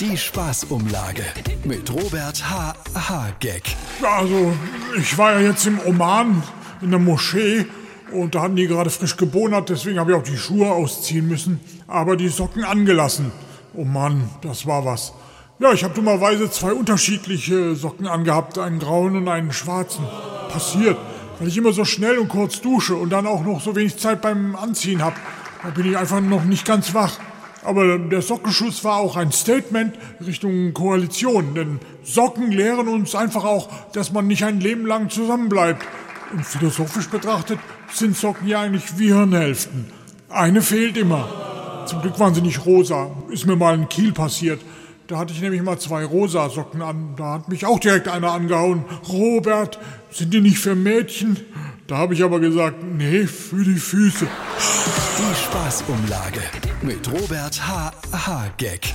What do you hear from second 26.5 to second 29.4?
ganz wach. Aber der Sockenschuss war auch ein